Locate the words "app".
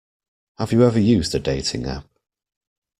1.85-2.07